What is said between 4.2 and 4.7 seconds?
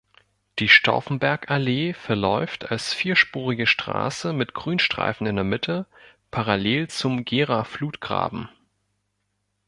mit